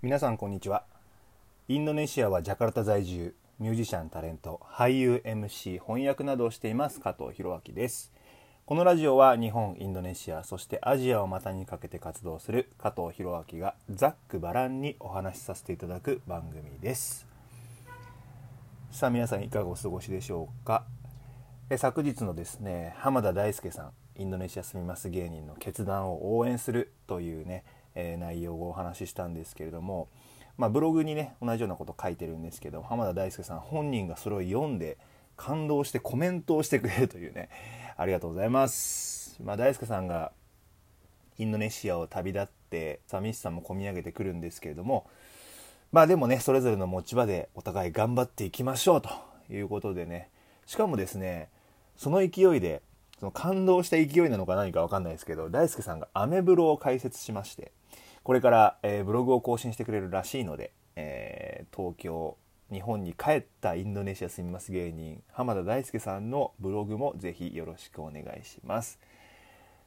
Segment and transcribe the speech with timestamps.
[0.00, 0.84] 皆さんこんにちは。
[1.66, 8.12] インドネシアはジャカルタ在住ミュージシャンタレント俳優 MC 翻訳などをしています加藤博明です。
[8.64, 17.26] このラジオは日本インドネシアそしてアジアを股にかけて活動する加藤博明がざっくばらんにお話しさせていただく番組です。
[18.92, 20.84] さあ皆さんいかがお過ごしでしょうか？
[21.70, 27.64] え昨日のですね浜田大輔さんインドネシア住みます芸人の決断を応援するというね
[28.00, 30.08] えー、内容をお話ししたんですけれども、
[30.56, 34.98] まあ、ブログにね同じようなこと書いてるんですけど浜田大輔さん本人がそれを読んで
[35.36, 37.48] 感動してコメントをしてくれるというね
[37.98, 40.30] ありがとうございます、まあ、大輔さんが
[41.38, 45.10] インドネシアを旅立って寂しさも込み上げてくるんですけれども
[45.90, 49.08] まあでもねそれぞれの持ち場でお互い頑張っていきましょうと
[49.50, 50.28] いうことでね
[50.66, 51.48] しかもですね
[51.96, 52.82] その勢いで
[53.18, 57.72] その感動した勢いなのか何か分かんないですけど大輔さんがアメブロを開設しまして
[58.28, 62.36] これから、えー、ブログを更新してくれるらしいので、えー、東京
[62.70, 68.98] 日本に帰ったインドネシア住みます芸人浜田大輔さんのブログもぜひよろしくお願いします。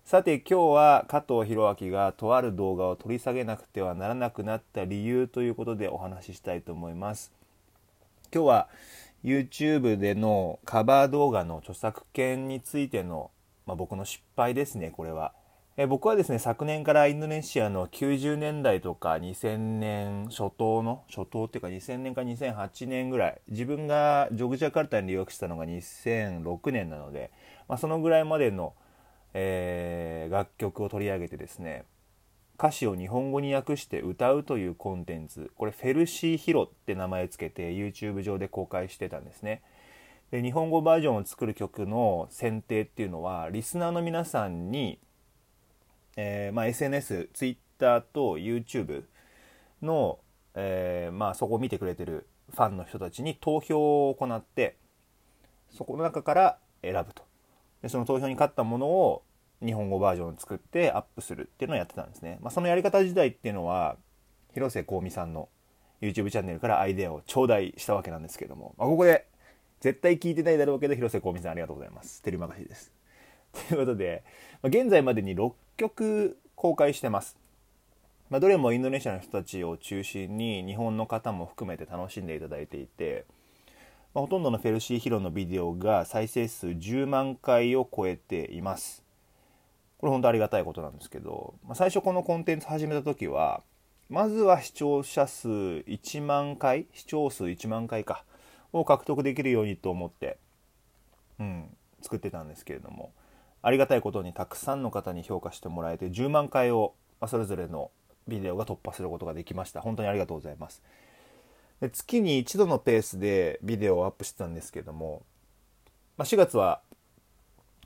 [0.05, 7.31] さて今日は加藤弘明がとある動画を取り下げなくてはならなくなった理由ということでお話ししたいと思います。
[8.33, 8.69] 今日は
[9.23, 13.29] YouTube でのカバー動画の著作権についての、
[13.67, 15.31] まあ、僕の失敗ですねこれは。
[15.77, 27.31] え僕はですね昨年からインドネシアの90年代とか2000年初頭の初頭っていうか2000年か2008年ぐらい自分がジョグジャカルタに留学したのが2006年なので、
[27.69, 28.73] まあ、そのぐらいまでの、
[29.33, 31.85] えー、楽曲を取り上げてですね
[32.59, 39.63] 歌詞を日本語に訳して歌うというコンテンツこれフェルシーヒロって名前つけて YouTube 上で公開してたんですね。
[40.31, 44.99] で日本語バージョンを作る曲の選定っていうのはリスナーの皆さんに
[46.21, 49.03] えーまあ、SNS、Twitter と YouTube
[49.81, 50.19] の、
[50.53, 54.77] えーまあ、そこを見てくれてるファンの人たちに投票を行って
[55.71, 57.23] そこの中から選ぶと。
[57.81, 59.23] でその投票に勝ったものを
[59.63, 63.97] 日本語バージョンを作ってアップするっていうのをやってたんですね、まあ、そのやり方自体っていうのは
[64.53, 65.49] 広瀬香美さんの
[66.01, 69.27] YouTube チャンネルからアイデアを頂戴したわけなんですけども、まあ、ここで
[69.79, 72.21] 絶対聞いてないだろうけど広瀬香美さんありがとうございます。
[72.21, 72.91] テレマガシです。
[73.53, 74.23] ということで、
[74.61, 77.37] ま、現在までに6曲公開してます。
[78.29, 83.25] まあ、どれもインドネシアの人たちを中心に日本の方も含めて楽しんでいただいていて、
[84.13, 89.03] まあ、ほとんどのフェルシーヒロのビデオが再生数10万回を超えています。
[89.97, 93.61] これ本当ありがたいことなんですけど、まあ、最初このコンテンツ始めた時は
[94.09, 98.25] まずは視聴者数1万回視聴数1万回か
[98.73, 100.37] を獲得できるようにと思って、
[101.39, 101.69] うん、
[102.01, 103.11] 作ってたんですけれども
[103.61, 106.93] ありがたいことにたくさんの方に評価してもらえて10万回を
[107.27, 107.91] それぞれの
[108.27, 109.81] ビデオが突破することができました。
[109.81, 110.81] 本当にありがとうございます。
[111.79, 115.23] で月に一度のペースでビデオをアップしてたんですけども、
[116.17, 116.81] まあ、4月は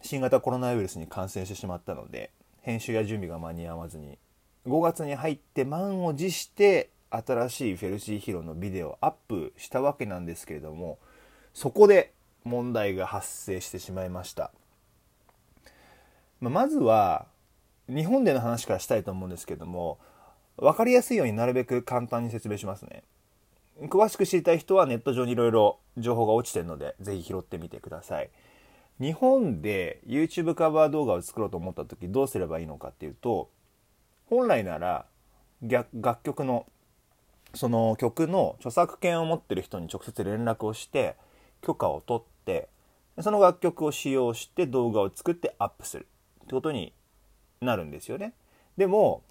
[0.02, 2.32] 新型コロナウイルスに感染してしまったので
[2.62, 4.18] 編集や準備が間に合わずに
[4.68, 11.00] 5月に入って満を持して新しいフェルシーヒロのビデオをアップしたわけなんですけれども
[11.54, 12.12] そこで
[12.44, 14.52] 問題が発生してしまいました。
[16.42, 17.28] まあ、まずは
[17.88, 20.00] 日本での話からしたいと思うんですけども
[20.58, 23.04] 分かりやすいようになるべく簡単に説明しますね。
[23.90, 28.30] 詳しく知りたい人はネット上にいろいろ情報が落ちてるのでぜひ拾ってみてください。
[29.02, 33.50] 日本で YouTube カバー動画を作ろうと思った時どうすればいいのかっていうと
[34.30, 35.06] 本来なら
[35.62, 36.66] 楽曲の
[37.54, 41.16] その曲の著作権を持ってる人に直接連絡をして
[41.62, 42.70] 許可を取って
[43.20, 46.08] その楽曲を使用して動画を作ってアップする。
[46.46, 46.94] ってことに
[47.60, 48.34] なるんですよね。
[48.78, 49.24] でも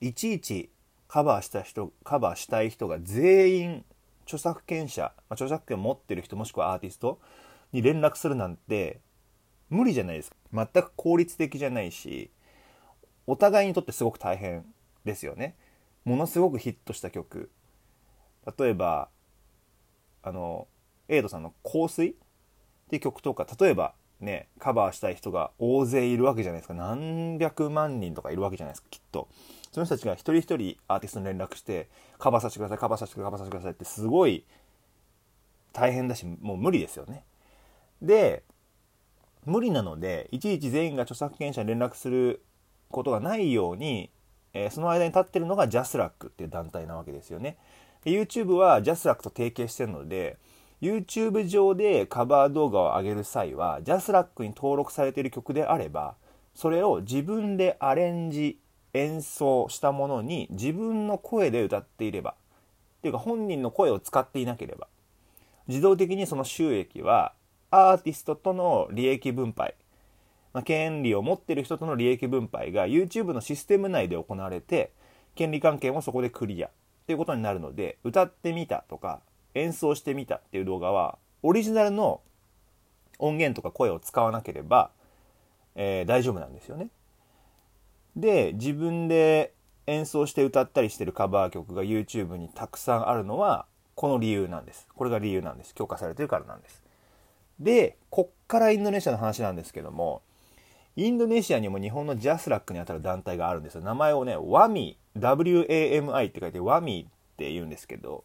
[0.00, 0.70] いちいち
[1.08, 3.84] カバーした人カバーしたい人が全員
[4.24, 7.20] 著作権者、まあ、著作権持ってる人もしくはアーティスト
[7.72, 9.00] に連絡するなんて
[9.70, 10.36] 無理じゃないですか。
[10.52, 12.30] 全く効率的じゃないし
[13.26, 14.64] お互いにとってすごく大変
[15.04, 15.56] ですよね。
[16.04, 17.50] ものすごくヒットした曲。
[18.58, 19.08] 例えば
[20.22, 20.68] あの
[21.08, 22.14] エイドさんの「香水」っ
[22.90, 23.94] ていう曲とか例えば
[24.24, 26.74] ね、カバーしたい人が大勢いるわけじゃないですか。
[26.74, 29.28] 何百万人とかいるわけじゃないですか、きっと。
[29.72, 31.88] その人たちが一人一人アーティストに連絡して、
[32.18, 34.44] カバーさせてください、カバーさせてください、カバーさせてくださいってすごい
[35.72, 37.24] 大変だし、もう無理ですよね。
[38.00, 38.42] で、
[39.44, 42.42] 無理なので、いちいち全員が著作権者に連絡する
[42.90, 44.10] ことがないように、
[44.54, 47.56] えー、その間に立ってるのがジャスラックっていう団体なわけですよね。
[48.04, 50.38] YouTube はジャスラックと提携してるので、
[50.80, 56.14] YouTube 上でカバー動画を上げる際は JASRAC に登録されている曲であれば
[56.54, 58.58] それを自分でアレンジ
[58.92, 62.34] 演奏したものに自分の声で歌っていればっ
[63.02, 64.88] ていうか本人の声を使っていなければ
[65.66, 67.32] 自動的にその収益は
[67.70, 69.74] アーティストとの利益分配、
[70.52, 74.92] まあ、権利を持っている人との利益分配が YouTube のシステム内で行われて
[75.34, 76.70] 権利関係もそこでクリアっ
[77.06, 79.20] ていうことになるので歌ってみたとか
[79.54, 82.20] 演奏してみたっていう動画はオリジナルの
[83.18, 84.90] 音源とか声を使わなければ、
[85.74, 86.88] えー、大丈夫なんですよね。
[88.16, 89.52] で自分で
[89.86, 94.86] 演奏して歌ったりしてるカバー曲が YouTube にたくさんあるのはこの理由なんです。
[94.94, 95.74] これが理由なんです。
[95.74, 96.82] 許可されてるからなんです。
[97.60, 100.22] でこっからインドネシアの話なんですけども
[100.96, 103.82] インドネシアにも日本のジャスラックにあたる団体があるんですよ。
[103.82, 108.24] 名前をね WAMI WAMI って書いて WAMI って言うんですけど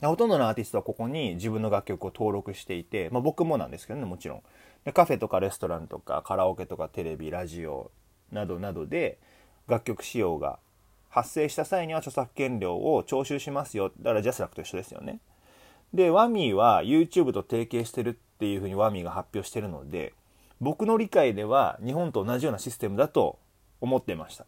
[0.00, 4.42] ほとんどのアーティストはここに自分の楽曲を登録していて、まあ、僕もなんですけどねもちろん。
[4.84, 7.90] でカフェとかレストランとかカラオケとかテレビラジオ
[8.32, 9.18] などなどで
[9.66, 10.58] 楽曲使用が
[11.10, 13.92] 発生した際には著作権料を徴収しますよ。
[14.00, 15.20] だからジャスラックと一緒ですよね。
[15.92, 20.14] でワミーは YouTube と提携してるっていうふうにワミーが発表してるので
[20.60, 23.38] 僕の理解では日本と同じようなシステムだと
[23.80, 24.46] 思ってました。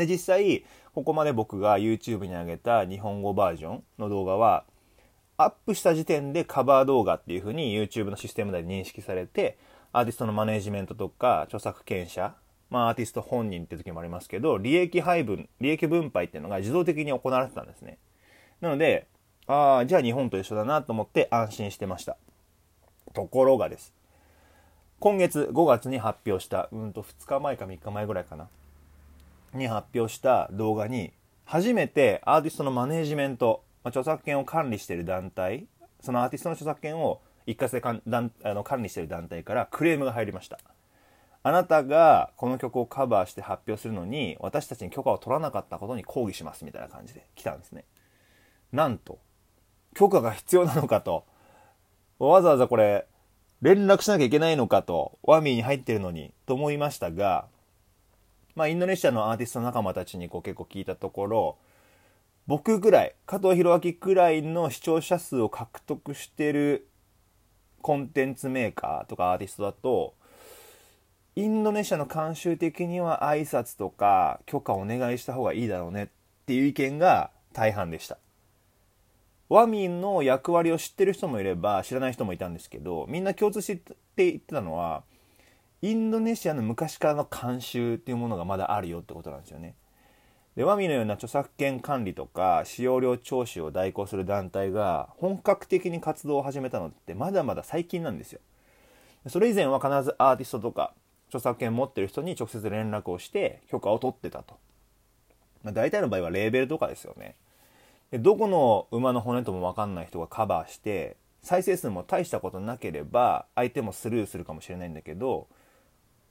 [0.00, 0.64] で実際
[0.94, 4.64] ここまで僕が YouTube に上げた日本語バージョンの動画は
[5.36, 9.58] アップした時点でカバー動画っていうふうに YouTube のシステム内で認識されて
[9.92, 12.34] アーティストのマネジメントとか著作権者
[12.70, 17.98] まあ、アーティスト本人って時もありますけど、利益配分、利益分配っていうのが自動的に行われてたんですね。
[18.60, 19.08] なので、
[19.48, 22.16] ああ、じゃあ日本と一緒だなと思って安心してました。
[23.12, 23.92] ところがです。
[25.00, 28.48] 今月5月に発表した、うんと2日前か3日前ぐらいかな。
[29.54, 31.12] に発表した動画に、
[31.44, 35.66] 初めてアーティストのマネージメント、まあ、著作権を管理している団体、
[36.00, 40.58] そのアーティストの著作権を一括でかんだんあの管理している団体からクレームが入りました。
[41.42, 47.84] あなたがこの曲をカバーして発表するのに私たちに許可を取らなかったことに抗議しますみたいな感じで来たんですね。
[48.72, 49.18] なんと
[49.94, 51.24] 許可が必要なのかと
[52.18, 53.06] わざわざこれ
[53.62, 57.46] 連絡しなきゃいけないのかとワミーに入ってるのにと思いましたが
[58.54, 61.58] まあインドネシアのアーティスト仲間たちにこう結構聞いたところ
[62.46, 66.88] 僕ぐらい加藤弘明くらいの視聴者数を獲得してる
[67.82, 70.14] コンテンツメーカーとかアーティストだと
[71.36, 76.08] インドネシアの慣習的には挨拶とか許可お願いした方がいいだろうねっ
[76.46, 78.18] ていう意見が大半でした。
[79.48, 85.02] ワミンの役割を知ってる人もいれば知らない人もいたんですけどみんな共通して言ってたのは
[85.82, 89.74] インドネシアの昔からの慣習っていうものがまだあるよってことなんですよね。
[90.56, 98.40] でワミのような著作権管理とか使用料徴収を代行する団体が本格的に活動を始めたのってまだまだ最近なんですよ。
[99.28, 100.92] それ以前は必ずアーティストとか
[101.28, 104.56] 著作権持ってる人に直接連絡をして許可を取ってたと。
[105.62, 107.36] まあ、大体の場合はレーベルとかですよね。
[108.10, 115.46] でどこの馬の骨とも分かんない人がカバーして再生数も大したことなければ相手もスルーするかもしれないんだけど、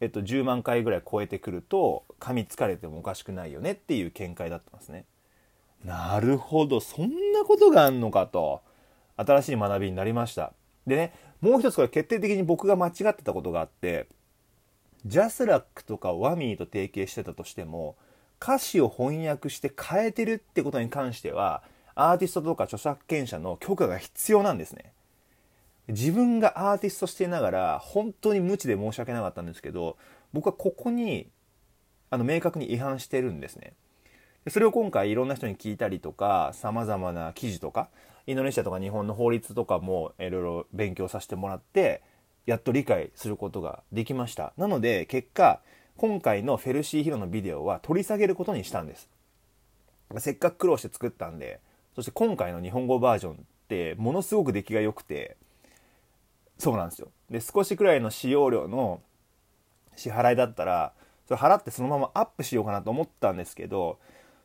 [0.02, 5.06] えっと、10万回ぐらい超えてくると噛みつかれてもおかしくないよねっていう見解だったんですね。
[5.84, 8.62] なるほどそんなことがあんのかと
[9.16, 10.54] 新しい学びになりました。
[10.88, 14.08] でねもう一つこれ決定的に僕が間違ってたことがあって
[15.06, 17.96] ジャスラックとかワミーと提携してたとしても
[18.42, 21.64] 歌詞を翻訳して変えてるってことに関しては
[21.96, 24.94] アーティストとか著作権者の許可が必要なんですね
[25.90, 29.98] 自分がアーティストしていながら本当に無知で申し訳なかったんですけど
[30.34, 31.28] 僕はここに
[32.12, 33.74] あの明確に違反してるんですね。
[34.50, 37.90] それを今回いろんな人に聞いたりとか様々な記事とか
[38.26, 42.02] インドネシアとか日本の法律とかもいろいろ勉強させてもらって
[42.46, 44.54] やっと理解することができました。
[44.58, 45.60] なので結果
[45.98, 49.10] 今回のフェルシーヒロのビデオは取り下げることにしたんです。
[50.18, 51.60] せっかく苦労して作ったんで
[51.96, 55.38] そして今回の日本語バージョンってものすごく出来が良くて
[56.60, 59.02] そうなんですよで少しくらいの使用料の
[59.96, 60.94] 支払いだったら
[61.28, 63.98] それ払ってそのままアップしようかなと思ったんですけど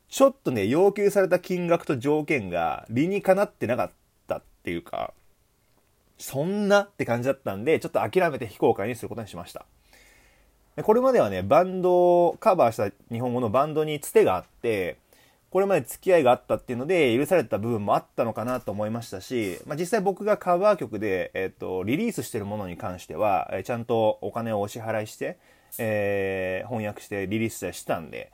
[0.09, 3.91] ちょっとね要求された金額と条件が理にかなってなかっ
[4.27, 5.13] たっていうか
[6.19, 9.67] そんなって感じだったんで、ちょっと諦めて非公開にすることにしました。
[10.83, 14.97] これまではね、バンドをカバーした日本語のバンドにつてがあって、
[15.55, 25.39] これまで付き合いがあったっていうので、許された部分もあったのかなと思いましたし、まあ、実際僕がカバー曲で、えっ、と、リリースしてるものに関しては、えちゃんとお金をお支払いして、
[25.79, 28.33] えー、翻訳してリリースしたんで、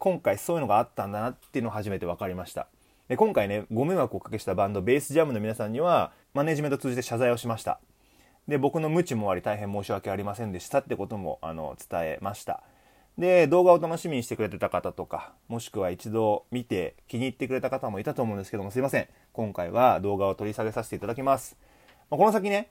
[0.00, 2.66] 今回そういうのがあったんだなっていうのを初めて分かりました。
[3.06, 7.78] で今回ね、ご迷惑をおかけしたバンド、ベースジャムの皆さんには、マネジメント通じて謝罪をしました。
[8.48, 12.64] で、僕の無知もあり大変申し訳ありませんでしたってことも、あの、伝えました。
[13.18, 19.08] で動画を楽しみにしてくれてた方とかもしくは一度見て気に入ってくれた方もいたと思うんですけどもすいません。
[19.32, 21.56] 今回は動画を取り下げさせていただきます。
[22.10, 22.70] まこの先ね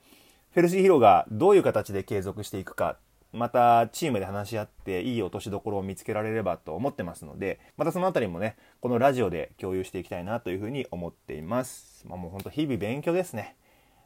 [0.52, 2.96] フェルシーヒローがどういう形で継続していくか
[3.32, 13.56] またチームで話し合っていい落としどころを見つけられればと思ってますのでまたその辺りもねこのラジオで共有していきたいなというふうに思っています、まあ、もうほんと日々勉強ですね。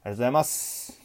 [0.03, 1.00] ありがとうございます。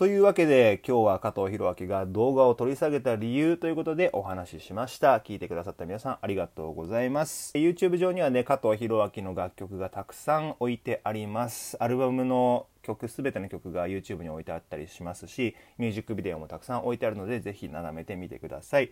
[0.00, 5.18] というわけで今日は加藤弘明が動画を取り下げた理由ということでお話ししました。
[5.18, 7.52] 聞いてくださった皆さんありがとうございます。
[7.54, 11.76] YouTube 上にはね加藤弘明の楽曲がたくさん置いてあります。
[11.80, 18.90] アルバムの曲全ての曲が YouTube に置いてあったりしますしミュージックビデオもたくさん置いてあるのでぜひ眺めてみてください。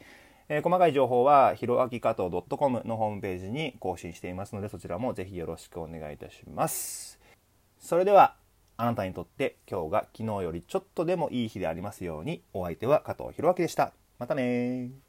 [0.50, 7.18] えー、細かい情報はひろあき加藤 .com のホームページに更新していますのでそちらもぜひよろしくお願いいたします。
[7.78, 8.34] それでは
[8.80, 13.92] あなたにとって今日が昨日よりちょっとでもいい日でありますようにお相手は加藤弘明でした。
[14.20, 15.07] またね